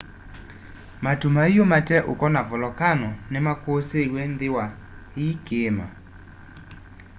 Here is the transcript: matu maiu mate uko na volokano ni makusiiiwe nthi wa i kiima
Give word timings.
matu 1.03 1.27
maiu 1.35 1.63
mate 1.71 1.97
uko 2.11 2.25
na 2.33 2.41
volokano 2.49 3.09
ni 3.31 3.39
makusiiiwe 3.45 4.21
nthi 4.33 4.47
wa 4.55 4.65
i 5.25 5.27
kiima 5.45 5.87